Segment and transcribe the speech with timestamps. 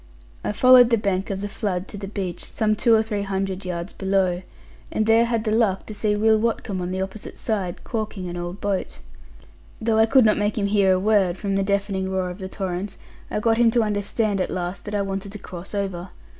[0.43, 3.65] I followed the bank of the flood to the beach, some two or three hundred
[3.65, 4.41] yards below;
[4.89, 8.35] and there had the luck to see Will Watcombe on the opposite side, caulking an
[8.35, 8.97] old boat.
[9.79, 12.49] Though I could not make him hear a word, from the deafening roar of the
[12.49, 12.97] torrent,
[13.29, 16.09] I got him to understand at last that I wanted to cross over.